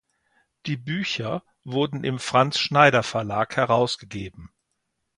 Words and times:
Die 0.65 0.77
Bücher 0.77 1.43
wurden 1.63 2.03
im 2.03 2.17
Franz 2.17 2.57
Schneider 2.57 3.03
Verlag 3.03 3.55
herausgegeben. 3.55 4.51